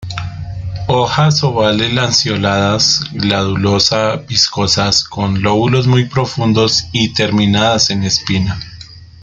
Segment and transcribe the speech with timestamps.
[0.93, 8.57] Hojas ovales lanceoladas, glandulosa-viscosas, con lóbulos muy profundos, y terminadas en espina.